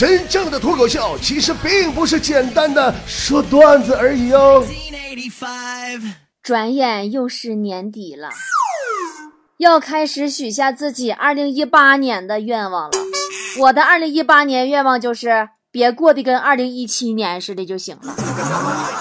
[0.00, 4.66] 真正的脱口秀其实并不是简单的说段子而已哦。
[6.42, 8.30] 转眼又是年底了，
[9.58, 12.92] 要开始许下自己二零一八年的愿望了。
[13.58, 18.16] 我的二零一八年愿望就是别过得跟二零一七年似的就行了。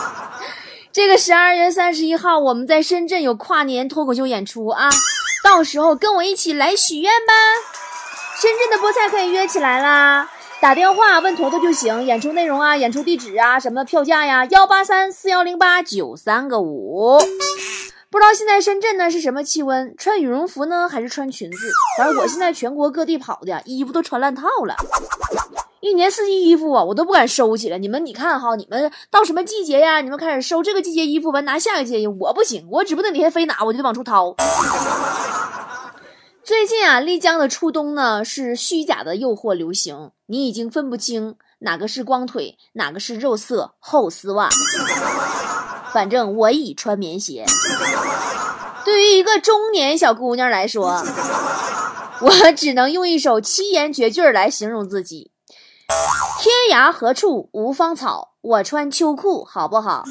[0.92, 4.90] 这个十二月三十一号，我们在深圳有跨年脱口秀演出啊，
[5.46, 7.34] 到时候跟我一起来许愿吧。
[8.42, 10.30] 深圳的菠菜可以约起来啦，
[10.62, 12.04] 打电话问坨坨就行。
[12.04, 17.18] 演出内容啊，演出地址啊，什么票价呀，幺八三四幺零八九三个五。
[18.12, 19.96] 不知道现在深圳呢是什么气温？
[19.98, 21.58] 穿羽绒服呢，还是穿裙子？
[21.98, 24.76] 反正我现在全国各地跑的，衣服都穿烂套了。
[25.80, 27.78] 一年四季衣服啊，我都不敢收起来。
[27.78, 30.02] 你们，你看哈，你们到什么季节呀？
[30.02, 32.08] 你们开始收这个季节衣服，完拿下个季节。
[32.08, 34.36] 我不行，我指不定哪天飞哪，我就得往出掏。
[36.50, 44.50] 最近啊，丽江的初冬呢是虚假的诱惑流行，你已经分不清哪个是光腿，哪个是肉色厚丝袜。
[45.94, 47.46] 反正我已穿棉鞋。
[48.84, 51.06] 对于一个中年小姑娘来说，
[52.20, 55.30] 我只能用一首七言绝句来形容自己。
[56.42, 60.04] 天涯何处无芳草，我穿秋裤好不好？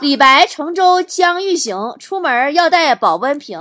[0.00, 3.60] 李白乘舟将欲行，出门要带保温瓶。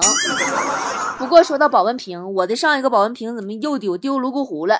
[1.17, 4.79] 不过说到保温瓶，我的上一个保温瓶怎么又丢丢泸沽湖了？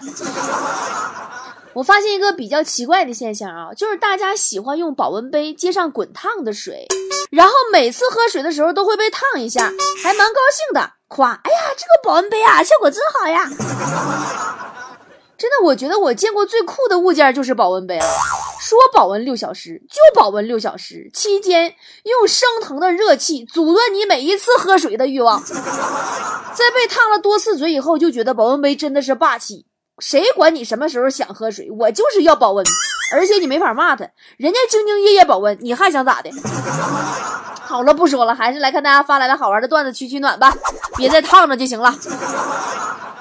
[1.74, 6.88] 我发现一个比较奇怪的现象啊，就是大家喜欢用保温杯接上滚烫的水，
[7.30, 9.70] 然后每次喝水的时候都会被烫一下，
[10.02, 13.44] 还蛮高兴的，夸：“哎呀，这个保温杯啊，效果真好呀！”
[15.38, 18.06] 真的，我觉得我见过最酷的物件就是保温杯了。
[18.70, 25.42] 说保温六小时就保温六小时，期间用升腾的热气阻断你每一次喝水的欲望。
[26.54, 29.66] 在被烫了多次嘴以后，就觉得保温杯真的是霸气。
[29.98, 32.64] 谁管你什么时候想喝水，我就是要保温，
[33.12, 36.30] 而且你没法骂他，人家兢兢业业保温，你还想咋的？
[37.66, 40.54] 好了，不说了，还是来看大家发来的好玩的段子取取暖吧，
[40.96, 41.96] 别再烫着就行了。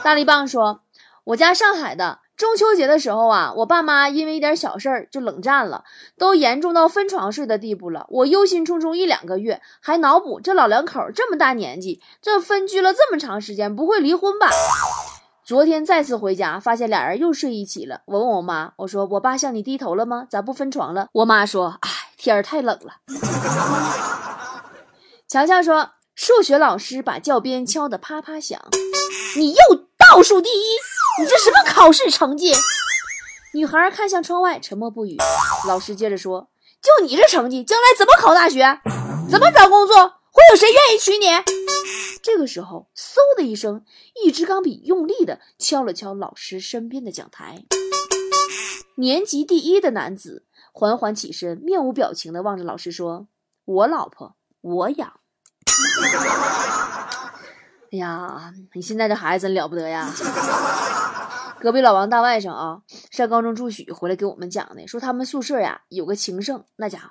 [0.03, 0.81] 大力棒说。
[1.25, 5.83] 我家上海的中秋节的时候啊，我爸妈因为一点小事儿就冷战了，
[6.17, 8.07] 都严重到分床睡的地步了。
[8.11, 14.49] 我忧心忡忡一两个月，还脑补这老两口这么大年纪，这分居了这么长时间，不会离婚吧？
[15.45, 18.03] 昨天再次回家，发现俩人又睡一起了。
[18.07, 20.25] 我问我妈，我说我爸向你低头了吗？
[20.31, 21.09] 咋不分床了？
[21.15, 22.99] 我妈说，哎，天儿太冷了。
[25.27, 28.61] 强强说，数学老师把教鞭敲得啪啪响，
[29.37, 29.59] 你又
[29.99, 30.77] 倒数第一。
[31.19, 32.53] 你这什么考试成绩？
[33.53, 35.17] 女孩看向窗外，沉默不语。
[35.67, 36.49] 老师接着说
[36.81, 38.81] ：“就你这成绩，将来怎么考大学？
[39.29, 39.97] 怎么找工作？
[40.31, 41.27] 会有谁愿意娶你？”
[42.23, 43.85] 这个时候，嗖的一声，
[44.23, 47.65] 一支钢笔用力的敲了敲老师身边的讲台。
[48.97, 53.27] 年级第一的男子缓缓起身，面无表情的望着老师说
[53.65, 55.15] ：“我老婆，我养。”
[57.91, 60.11] 哎呀，你现在这孩子真了不得呀！
[61.59, 67.07] 隔壁老王大外甥啊，上高中住宿回来给我们讲的，说他们宿舍呀有个情圣，那家伙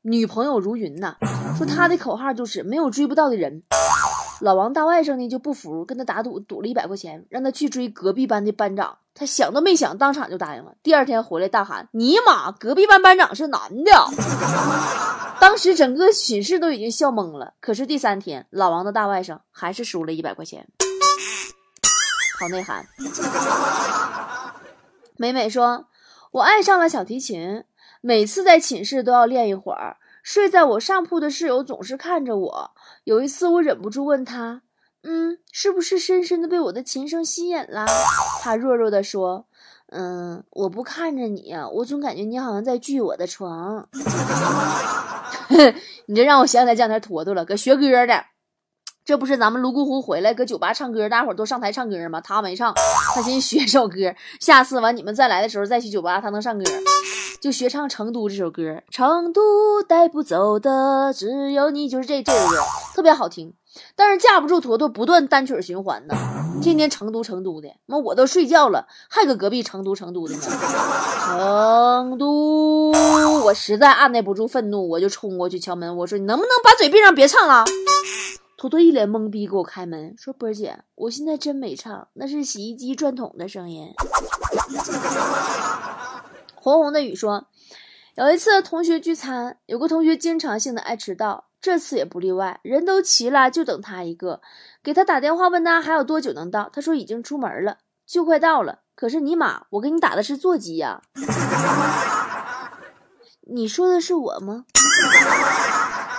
[0.00, 1.16] 女朋友如云呐。
[1.56, 3.62] 说他的口号就是没有追不到的人。
[4.40, 8.96] 老王大外甥呢就不服，跟他打赌，赌了一百块钱，让他去追隔壁班的班长。
[9.14, 10.72] 他想都没想，当场就答应了。
[10.82, 13.92] 第二天回来大喊：“尼玛，隔壁班班长是男的！”
[15.42, 17.54] 当时整个寝室都已经笑懵了。
[17.58, 20.68] 可是第三天，老王的大外甥还是输了一百块钱。
[22.38, 22.86] 好内涵。
[25.16, 25.86] 美美说
[26.30, 27.64] ：“我爱上了小提琴，
[28.00, 29.96] 每次在寝室都要练一会儿。
[30.22, 32.70] 睡在我上铺的室友总是看着我。
[33.02, 34.62] 有一次，我忍不住问他
[35.02, 37.84] ：‘嗯，是不是深深的被我的琴声吸引了？’
[38.42, 39.46] 他弱弱的说
[39.90, 43.88] ：‘嗯，我不看着你，我总感觉你好像在锯我的床。’
[46.06, 48.24] 你这让我想起来这两天坨坨了，搁学歌的。”
[49.04, 52.20] 这不是咱们泸沽湖回来搁酒吧唱歌，大伙儿都上台唱歌吗？
[52.20, 52.72] 他没唱，
[53.16, 53.96] 他先学首歌。
[54.38, 56.64] 下次完你们再来的时候再去酒吧，他能上歌，
[57.40, 58.80] 就学唱《成都》这首歌。
[58.92, 62.56] 成都带不走的只有你，就是这这首歌
[62.94, 63.52] 特别好听。
[63.96, 66.14] 但是架不住坨坨不断单曲循环呢，
[66.62, 70.40] 天天成都成都的，妈我都睡觉了，还搁隔壁成都成都的呢。
[70.40, 72.92] 成都，
[73.44, 77.64] 我实在按耐不住愤怒，我就冲过去敲门，我说你能不能把嘴闭上，别唱了。
[78.56, 83.88] 坨坨一脸懵逼，给我开门，说：“波姐，我现在真没唱，那是洗衣机转筒的声音。
[86.54, 87.46] ”红红的雨说
[88.14, 92.60] ：“有一次同学聚餐，有个同学经常性的爱迟到，这次也不例外。
[92.62, 94.42] 人都齐了，就等他一个。
[94.82, 98.80] 给他打电话问他还有多久能到，他说已经出门了，就快到了。
[98.96, 101.00] 可是尼玛，我给你打的是座机呀！
[103.46, 104.64] 你说的是我吗？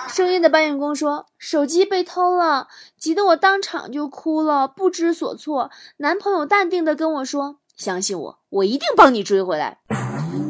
[0.08, 9.78] 声音的搬运工说：“手机被偷了，急得我当场就哭了，不知所措。”男朋友淡定的跟我说：“相信我，我一定帮你追回来。”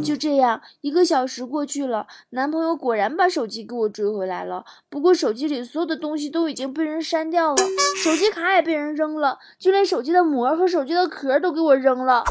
[0.05, 4.65] 就这样，一个小时过去了，男朋友果然把手机给我追回来了。
[4.91, 7.57] 不过手机里所有的东西都已经被人删掉了，
[8.05, 12.23] 手机卡也被人扔了，就连手机的膜和手机的壳都给我扔了。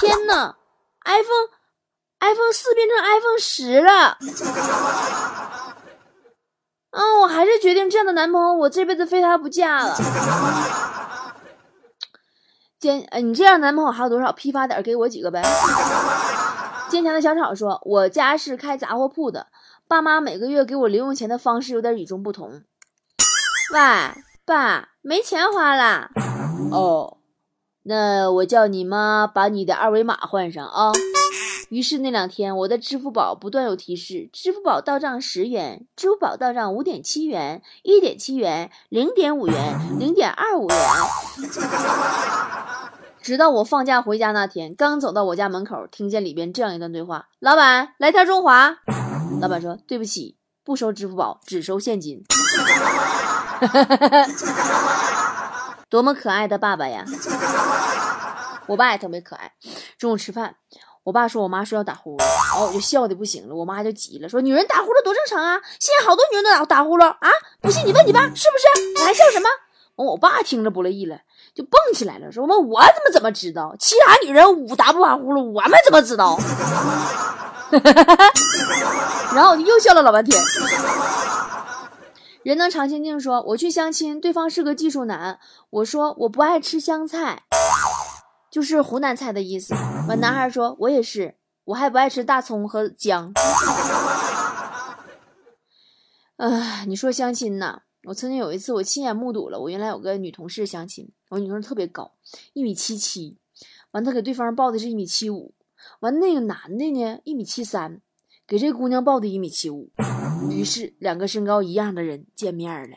[0.00, 0.56] 天呐
[1.04, 1.50] i p h o n e
[2.20, 4.18] iPhone 四变成 iPhone 十了。
[6.90, 9.96] 嗯，我还是决定这样的男朋友，我这辈子非他不嫁了。
[12.78, 14.32] 坚，你这样男朋友还有多少？
[14.32, 15.40] 批发点给我几个呗。
[16.90, 19.46] 坚强的小草说：“我家是开杂货铺的，
[19.86, 22.62] 爸妈每个月给我零用钱的方式有点与众不同。
[23.72, 23.80] 喂，
[24.44, 26.10] 爸，没钱花了。
[26.72, 27.18] 哦，
[27.84, 30.90] 那我叫你妈把你的二维码换上啊。
[31.68, 40.78] 于是那两天，我的支付宝不断有提示：支付宝到账十元，支付宝到账五点七元，一点七元，零点五元，零点二五元。”
[43.22, 48.78] 直到我放假回家那天，刚走到我家门口，听见里边这样一段对话：“老板，来条中华。”
[49.40, 52.24] 老板说：“对不起，不收支付宝，只收现金。
[55.90, 57.04] ”多么可爱的爸爸呀！
[58.66, 59.52] 我爸也特别可爱。
[59.98, 60.56] 中午吃饭，
[61.04, 63.54] 我爸说我妈说要打呼噜，然后我就笑的不行了。
[63.54, 67.28] 我妈就急了，说：“女人打呼噜多正常啊，现在好多女人都打打呼噜啊，
[67.60, 68.48] 不信你问你爸是不是？
[68.96, 69.48] 你还笑什么？”
[69.96, 71.18] 完，我爸听着不乐意了。
[71.54, 73.74] 就蹦起来了，说：“我我怎么怎么知道？
[73.78, 76.38] 其他女人五打不打呼噜，我们怎么知道？”
[79.34, 80.40] 然后我就又笑了老半天。
[82.42, 85.38] 人能常清静说：“我去相亲，对方是个技术男。
[85.68, 87.42] 我说我不爱吃香菜，
[88.50, 89.74] 就是湖南菜的意思。
[90.08, 91.36] 完，男孩说：我也是，
[91.66, 93.32] 我还不爱吃大葱和姜。
[96.38, 97.80] 哎，你说相亲呐？
[98.04, 102.12] 我曾经有一次，我亲眼目睹了，我原来有个女同事相亲。”我女生特别高，
[102.52, 103.38] 一米七七，
[103.92, 105.54] 完她给对方报的是一米七五，
[106.00, 108.00] 完那个男的呢一米七三，
[108.46, 109.90] 给这姑娘报的一米七五，
[110.50, 112.96] 于是两个身高一样的人见面了，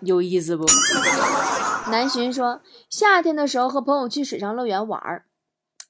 [0.00, 0.66] 有意思不？
[1.90, 5.26] 南浔说，夏天的时候和朋友去水上乐园玩儿。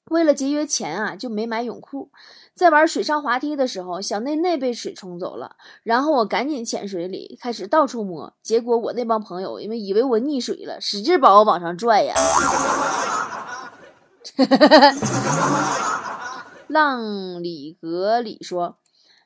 [0.09, 2.11] 为了节约钱啊，就没买泳裤。
[2.53, 8.33] 在玩水上滑梯的时候，小内内被水冲走了，然后我赶紧潜水里，开始到处摸。
[8.41, 12.15] 结果我那帮朋友因为以为我溺水了，使劲把我往上拽呀。
[16.67, 18.77] 浪里格里说，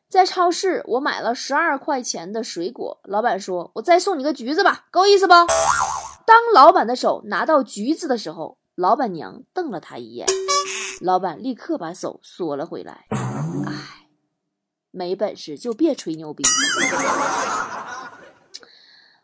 [0.10, 5.34] 在超市我买了十二块钱的水果，老板说：“我再送你个橘子吧，够意思不？”
[6.26, 10.28] 当老板的手拿到橘子的时候，老板娘瞪了他一眼。
[11.02, 13.06] 老板立刻把手缩了回来。
[13.66, 14.08] 唉，
[14.92, 16.44] 没本事就别吹牛逼。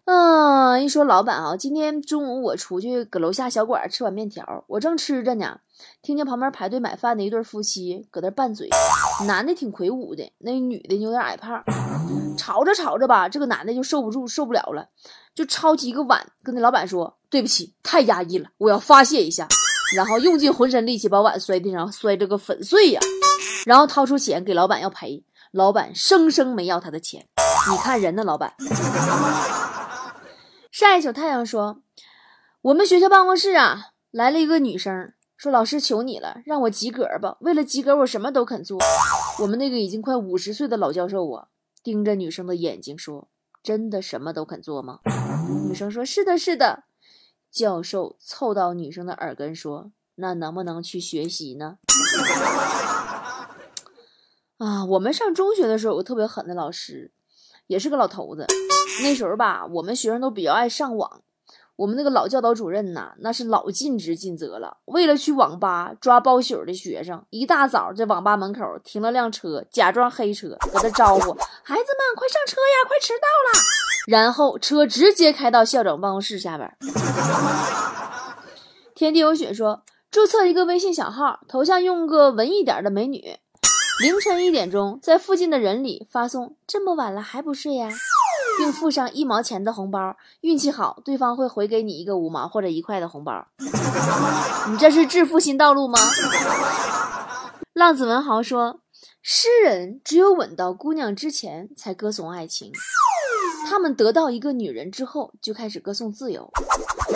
[0.06, 5.60] 嗯， 一说老板啊，今天中午我出去搁楼下小馆吃碗面条，我正吃着呢，
[6.02, 8.70] 听见旁边排队买饭的一对夫妻搁那拌嘴。
[9.26, 11.64] 男的挺魁梧的，那女的有点矮胖。
[12.38, 14.88] 吵着吵着吧，这个男的就受不住，受不了了，
[15.34, 19.48] 就抄起一个碗跟那老板说：“对不起，太压抑了，我要发泄一下。”
[19.96, 23.02] 然后用尽浑身力气把碗摔地上，摔这个粉碎呀！
[23.66, 27.26] 然后掏出钱给老板要赔，老板生生没要他的钱。
[27.72, 28.54] 你看人呢，老板。
[30.72, 31.82] 晒一宿太阳说
[32.62, 37.38] ：“我们学校办公室啊，来了一个女生，说老师求你了，让我及格吧。
[37.42, 38.80] 为了及格，我什么都肯做。”
[39.40, 41.50] 我们那个已经快五十岁的老教授啊，
[41.84, 43.28] 盯着女生的眼睛说
[43.62, 45.00] ：“真的什么都肯做吗？”
[45.70, 46.86] 女生说：“是的，是的。”
[47.52, 51.78] 教授凑到女生的耳根说：“那能不能去学习呢？”
[54.58, 57.12] 啊，我们上中学的时候有个特别狠的老师，
[57.68, 58.48] 也是个老头子。
[59.04, 61.22] 那时候吧，我们学生都比较爱上网。
[61.78, 64.78] 我们那个老教导主任呐，那是老尽职尽责了。
[64.86, 73.62] 为了去网吧抓包宿的学生，一大早在网吧门口停了辆车，假装黑车，搁这招呼孩子们：“快上车呀，快迟到了。”
[74.10, 76.76] 然后车直接开到校长办公室下边。
[78.96, 83.38] 天地有雪说，注册一个微信小号，头像用个文艺点的美女。
[84.02, 87.90] 凌晨一点钟，在附近的人里发送“这么晚了还不睡呀”，
[88.58, 90.16] 并附上一毛钱的红包。
[90.42, 93.48] 运气好，对方会回给你一个五毛或者一块的红包。
[94.70, 96.00] 你这是致富新道路吗？
[97.74, 98.80] 浪子文豪说，
[99.22, 102.72] 诗人只有吻到姑娘之前才歌颂爱情。
[103.70, 106.50] 他们得到一个女人之后，就开始歌颂自由。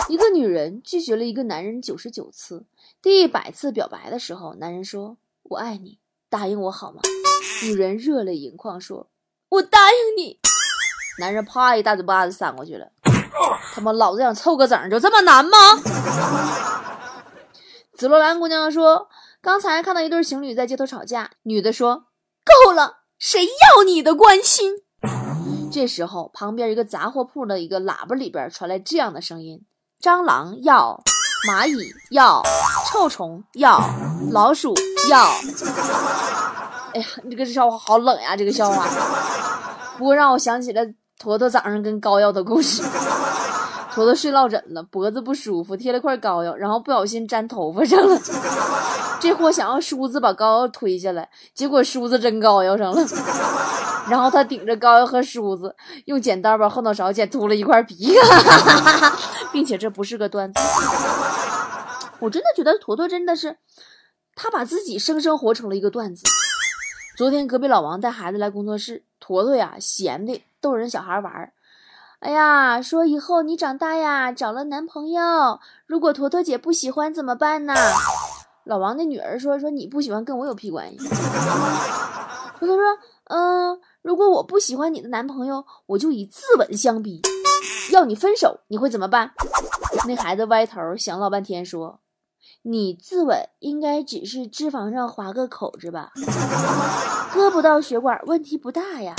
[0.08, 2.64] 一个女人拒绝了一个男人九十九次，
[3.00, 7.00] 第一百次表白的时候，男人说：“我爱你，答应我好吗？”
[7.64, 9.08] 女人热泪盈眶说
[9.48, 10.38] ：“我答应你。”
[11.18, 12.86] 男人啪一大嘴巴子扇过去了。
[13.74, 15.58] 他妈，老子想凑个整就这么难吗？
[17.96, 19.08] 紫罗兰姑娘说
[19.40, 22.04] ：“刚才看到一对情侣在街头吵架，女的说
[22.44, 24.82] ：‘够了，谁要你的关心？’
[25.70, 29.64] 这时候，旁边一个杂货铺的一个喇叭里边传来这样的声音
[30.02, 31.00] ：‘蟑螂要，
[31.48, 32.42] 蚂蚁要，
[32.90, 33.80] 臭虫要，
[34.30, 34.74] 老鼠
[35.08, 35.24] 要。’
[36.94, 38.36] 哎呀，你这个笑话好冷呀！
[38.36, 38.86] 这个笑话，
[39.96, 40.84] 不过让我想起了
[41.22, 42.82] 坨坨早上跟膏药的故事。”
[43.94, 48.18] 坨坨睡落枕了，脖子不舒服，贴了块膏药，然后不小心粘头发上了。
[49.20, 53.06] 这货想让梳子把膏药推下来，结果梳子真膏药上了。
[54.10, 55.76] 然后他顶着膏药和梳子，
[56.06, 58.12] 用剪刀把后脑勺剪秃了一块皮，
[59.52, 60.60] 并且这不是个段子。
[62.18, 63.58] 我真的觉得坨坨真的是，
[64.34, 66.24] 他把自己生生活成了一个段子。
[67.16, 71.52] 昨天隔壁老王带孩子来工作室，坨坨呀闲的逗人小孩玩。
[72.20, 77.74] 哎呀，说以后你长大呀，找了男朋友，如果坨坨姐不喜欢怎么办呢？
[78.64, 80.98] 老王的女儿说：“说你不喜欢跟我有屁关系。
[82.60, 87.20] ”坨坨说：“嗯，如果我不喜欢你的男朋友，我就以自刎相逼，
[87.90, 89.32] 要你分手，你会怎么办？”
[90.06, 91.98] 那孩子歪头想老半天说
[92.62, 96.12] ：“你自刎应该只是脂肪上划个口子吧，
[97.34, 99.12] 割不到血管，问题不大呀。”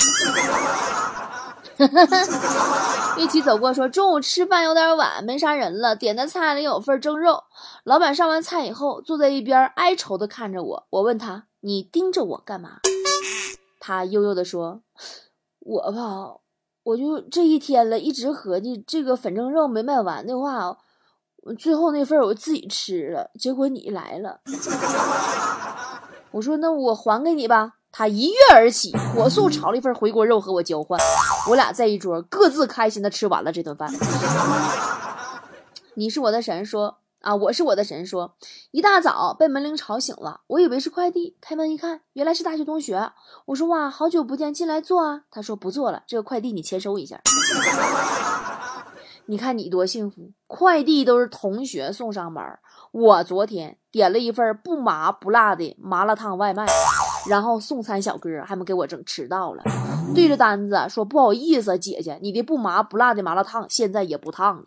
[3.16, 7.44] 一起走过，说中午吃饭有点晚，没啥人了，点的菜里有份蒸肉。
[7.84, 10.86] 老板上完菜以后，坐在一边哀愁的看着我。
[10.90, 12.80] 我问他：“你盯着我干嘛？”
[13.78, 14.82] 他悠悠的说
[15.60, 16.38] ：“我吧，
[16.82, 20.78] 我就这一天了，一直合计这个粉蒸肉没卖完的话，
[21.58, 23.30] 最后那份我自己吃了。
[23.38, 24.40] 结果你来了，
[26.32, 30.98] 我说那我还给你吧。”他一跃而起，火速炒了一份回锅肉和我交换。
[31.48, 33.88] 我俩在一桌各自开心的吃完了这顿饭。
[35.94, 38.34] 你是我的神，说啊，我是我的神，说
[38.72, 43.12] 一大早被门铃吵醒了，我以为是快递，开门一看，原来是大学同学。
[43.44, 45.20] 我说哇，好久不见，进来坐啊。
[45.30, 47.20] 他说不坐了，这个快递你签收一下。
[49.26, 52.42] 你看你多幸福，快递都是同学送上门。
[52.90, 56.66] 我昨天点了一份不麻不辣的麻辣烫外卖。
[57.28, 59.62] 然后送餐小哥还没给我整迟到了，
[60.14, 64.62] 对着单子说：“不好意思，姐姐，你的不麻不辣的麻辣烫现在也不烫了。”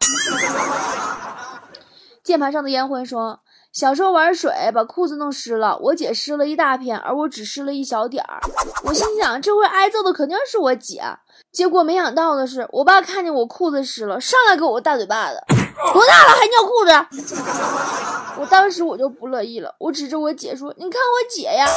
[2.23, 3.39] 键盘上的烟灰说
[3.71, 8.41] ：“小时候玩水把裤子弄湿了，我姐湿了一大片，而我只湿了一小点儿。
[8.83, 11.01] 我心想，这回挨揍的肯定是我姐。
[11.51, 15.39] 结果没想到的是，我爸看见我裤子湿了，上来给我个大嘴巴子。”
[15.93, 16.91] 多大了还尿裤子？
[18.39, 21.67] 我当时我就不乐意了，我指着我姐说：“你看我姐呀。”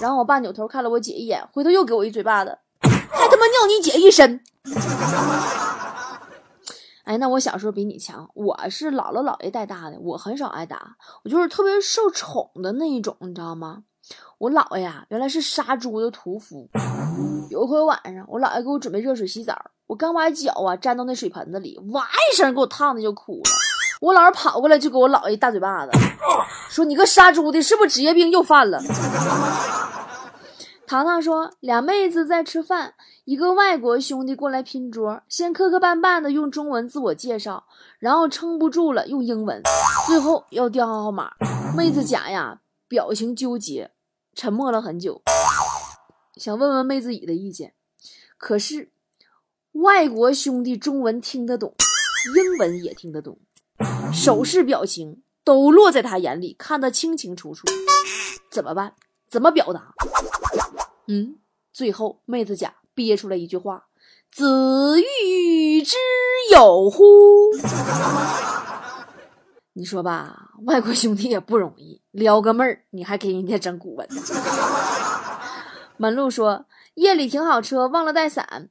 [0.00, 4.40] 然后我爸扭头看了我姐一眼，回头又给我一嘴巴子，还他妈尿你姐一身。
[7.04, 13.82] 哎，那我小时候比你强，我是姥姥姥爷带大的，我很少挨打，我就是特别受宠的那一种，你知道吗？
[14.38, 16.68] 我姥爷呀，原来是杀猪的屠夫。
[17.50, 19.56] 有一回晚上，我姥爷给我准备热水洗澡，
[19.92, 23.50] 我刚把脚啊沾到那水盆子里，哇一声给我烫的就哭了。
[24.00, 25.92] 我姥爷跑过来就给我姥爷一大嘴巴子，
[26.70, 28.80] 说：“你个杀猪的，是不是职业病又犯了？”
[30.88, 32.94] 糖糖说：“俩妹子在吃饭，
[33.26, 37.64] 一个外国兄弟过来拼桌，先磕磕绊绊的用中文自我介绍，
[37.98, 39.60] 然后撑不住了用英文，
[40.06, 41.32] 最后要电话号码。
[41.76, 43.90] 妹子甲呀，表情纠结。”
[44.34, 45.20] 沉默了很久，
[46.36, 47.74] 想问问妹子乙的意见，
[48.38, 48.90] 可是
[49.72, 51.74] 外国兄弟中文听得懂，
[52.36, 53.38] 英文也听得懂，
[54.12, 57.66] 手势表情都落在他眼里，看得清清楚楚。
[58.50, 58.94] 怎么办？
[59.30, 59.94] 怎么表达？
[61.08, 61.36] 嗯，
[61.72, 63.86] 最后妹子甲憋出来一句话
[64.30, 65.96] ：“子欲之
[66.52, 67.02] 有乎？”
[69.72, 74.06] 你说吧，外国兄弟也不容易，撩个妹儿，你还给人家整古文。
[75.96, 78.68] 门路说夜里停好车，忘了带伞，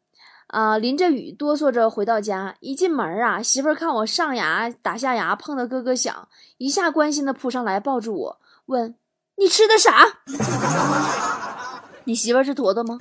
[0.51, 2.55] 啊，淋着雨哆嗦着回到家。
[2.59, 6.27] 一进门啊，媳妇儿看我上牙打下牙，碰得咯咯响，
[6.57, 8.95] 一下关心的扑上来抱住我，问
[9.37, 10.19] 你吃的啥？
[12.05, 12.99] 你媳妇儿是坨坨吗？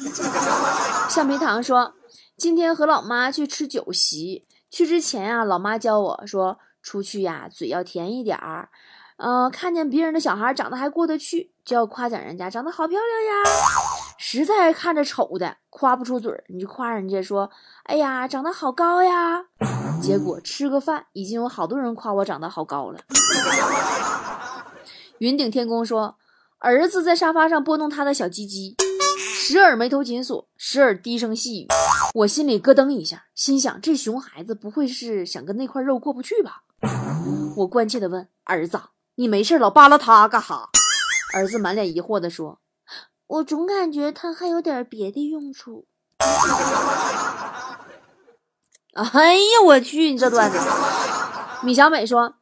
[1.09, 1.95] 橡皮糖说
[2.37, 6.59] 今天和老妈去吃酒席，去之前啊，老妈教我说。
[6.83, 8.71] 出去呀，嘴要甜一点儿，
[9.19, 13.51] 嗯，看见别人的小孩长得还过得去，就要夸奖人家长得好漂亮呀。
[14.23, 17.51] 实在看着丑的，夸不出嘴儿，你就夸人家说
[17.85, 19.47] ：“哎呀，长得好高呀。”
[20.03, 23.01] 结果吃个饭，已经有好多人夸我长得好高了。
[25.21, 26.17] 云顶天宫说，
[26.59, 28.77] 儿子在沙发上拨弄他的小鸡鸡，
[29.19, 31.69] 时而眉头紧锁，时而低声细语。
[32.13, 36.65] 我心里咯噔一下，心想这熊孩子不会是想跟那块肉过不去吧？
[37.57, 38.79] 我关切地问儿子
[39.17, 40.69] ：“你没事老扒拉他干哈？”
[41.33, 42.59] 儿子满脸疑惑地说
[43.31, 45.87] ：“我总感觉他还有点别的用处。”
[48.93, 50.11] 哎呀，我去！
[50.11, 50.59] 你这段子。
[51.63, 52.35] 米小美说：“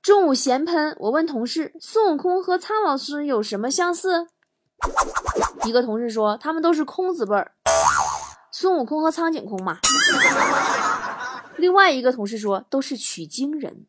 [0.00, 4.28] 中午闲喷，我问同事孙悟空和苍老师有什么相似？”
[5.64, 7.52] 一个同事说：“他们都是空字辈儿，
[8.50, 9.78] 孙悟空和苍井空嘛。”
[11.58, 13.84] 另外一个同事说：“都是取经人。”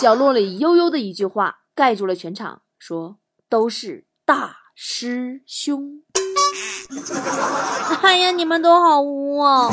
[0.00, 3.18] 角落里悠悠的一句话盖住了全场，说
[3.50, 6.02] ：“都是大师兄。”
[8.02, 9.70] 哎呀，你们都好污啊！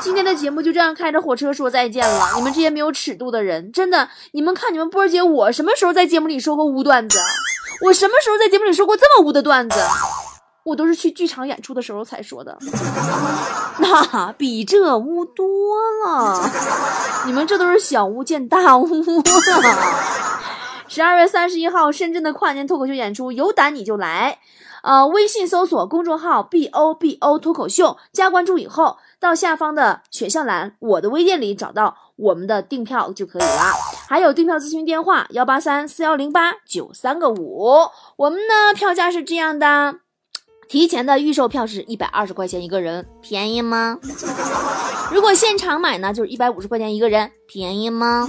[0.00, 2.28] 今天的节目就这样开着火车说再见了。
[2.36, 7.18] 你们这些没有尺度的人，真的，你们看你们波儿姐，我什么时候在节目里说过污段子？
[7.84, 9.80] 我什么时候在节目里说过这么污的段子？
[10.62, 12.56] 我都是去剧场演出的时候才说的，
[13.80, 15.46] 那比这污多
[16.06, 16.48] 了。
[17.26, 19.24] 你们这都是小巫见大巫了。
[20.92, 24.40] 十二月三十一号，深圳的跨年脱口秀演出，有胆你就来。
[24.82, 33.72] 呃，微信搜索公众号 “b o b o” 脱口秀，加关注以后，到下方的选项栏“我的微店”里找到我们的订票就可以了。
[34.08, 37.88] 还有订票咨询电话：幺八三四幺零八九三个五。
[38.16, 39.94] 我们呢，票价是这样的：
[40.68, 44.00] 提前的预售票是一百二十块钱一个人，便宜吗？
[45.14, 48.28] 如果现场买呢，就是一百五十块钱一个人，便宜吗？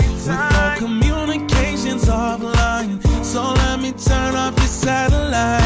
[4.81, 5.60] satellite.